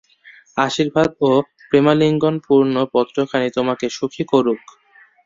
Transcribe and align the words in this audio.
আশীর্বাদ 0.57 1.09
ও 1.21 1.29
প্রেমালিঙ্গনপূর্ণ 1.69 2.75
পত্রখানি 2.93 3.47
তোমাকে 3.57 3.85
সুখী 3.97 4.23
করুক। 4.31 4.61